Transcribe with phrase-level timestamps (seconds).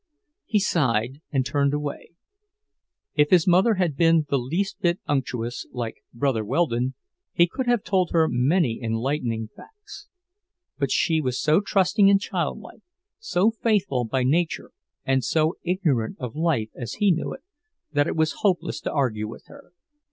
[0.47, 2.13] He sighed and turned away.
[3.13, 6.95] If his mother had been the least bit unctuous, like Brother Weldon,
[7.33, 10.07] he could have told her many enlightening facts.
[10.79, 12.81] But she was so trusting and childlike,
[13.19, 14.71] so faithful by nature
[15.05, 17.43] and so ignorant of life as he knew it,
[17.91, 19.71] that it was hopeless to argue with her.